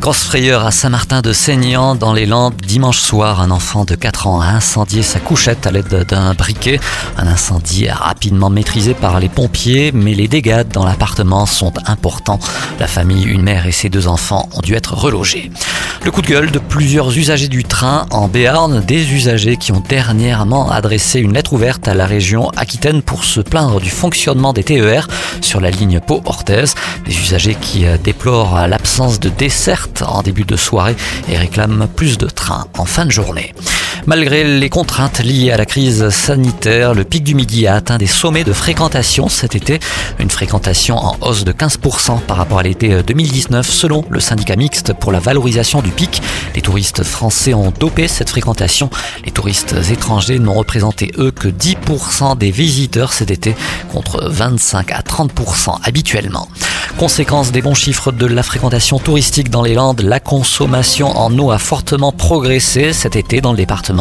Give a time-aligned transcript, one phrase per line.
[0.00, 2.54] Grosse frayeur à Saint-Martin de Seignan dans les Landes.
[2.66, 6.78] Dimanche soir, un enfant de 4 ans a incendié sa couchette à l'aide d'un briquet.
[7.16, 12.38] Un incendie rapidement maîtrisé par les pompiers, mais les dégâts dans l'appartement sont importants.
[12.78, 15.50] La famille, une mère et ses deux enfants ont dû être relogés.
[16.04, 19.82] Le coup de gueule de plusieurs usagers du train en Béarn, des usagers qui ont
[19.88, 24.62] dernièrement adressé une lettre ouverte à la région Aquitaine pour se plaindre du fonctionnement des
[24.62, 25.08] TER
[25.40, 26.66] sur la ligne Pau-Orthez.
[27.06, 29.28] Des usagers qui euh, déplorent l'absence de
[30.02, 30.96] en début de soirée
[31.28, 33.54] et réclament plus de trains en fin de journée.
[34.06, 38.06] Malgré les contraintes liées à la crise sanitaire, le pic du midi a atteint des
[38.06, 39.80] sommets de fréquentation cet été,
[40.20, 44.92] une fréquentation en hausse de 15% par rapport à l'été 2019 selon le syndicat mixte
[44.92, 46.22] pour la valorisation du pic.
[46.54, 48.90] Les touristes français ont dopé cette fréquentation.
[49.24, 53.56] Les touristes étrangers n'ont représenté eux que 10% des visiteurs cet été
[53.92, 56.46] contre 25 à 30% habituellement.
[56.96, 61.50] Conséquence des bons chiffres de la fréquentation touristique dans les Landes, la consommation en eau
[61.50, 63.95] a fortement progressé cet été dans le département.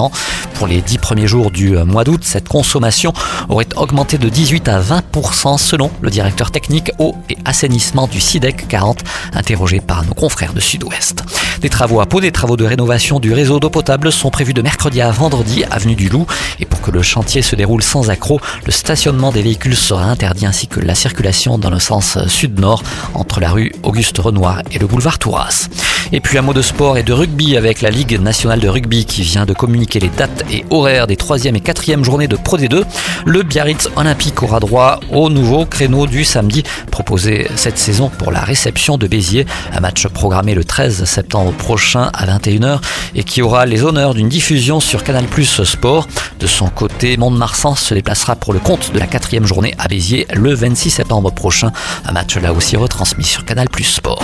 [0.55, 3.13] Pour les dix premiers jours du mois d'août, cette consommation
[3.49, 8.67] aurait augmenté de 18 à 20% selon le directeur technique eau et assainissement du SIDEC
[8.67, 8.99] 40,
[9.33, 11.23] interrogé par nos confrères de Sud-Ouest.
[11.61, 14.61] Des travaux à Pau, des travaux de rénovation du réseau d'eau potable sont prévus de
[14.61, 16.25] mercredi à vendredi, avenue du Loup.
[16.59, 20.45] Et pour que le chantier se déroule sans accroc, le stationnement des véhicules sera interdit
[20.45, 24.87] ainsi que la circulation dans le sens sud-nord entre la rue Auguste Renoir et le
[24.87, 25.67] boulevard Touras.
[26.15, 29.03] Et puis un mot de sport et de rugby avec la Ligue nationale de rugby
[29.03, 32.57] qui vient de communiquer les dates et horaires des 3e et 4e journées de Pro
[32.57, 32.85] D2.
[33.25, 38.39] Le Biarritz Olympique aura droit au nouveau créneau du samedi proposé cette saison pour la
[38.39, 39.45] réception de Béziers.
[39.73, 42.79] Un match programmé le 13 septembre prochain à 21h
[43.13, 46.07] et qui aura les honneurs d'une diffusion sur Canal Plus Sport.
[46.39, 50.27] De son côté, Mont-de-Marsan se déplacera pour le compte de la quatrième journée à Béziers
[50.33, 51.73] le 26 septembre prochain.
[52.05, 54.23] Un match là aussi retransmis sur Canal Plus Sport.